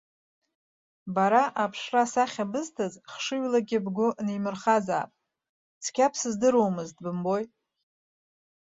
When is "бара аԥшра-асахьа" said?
1.15-2.51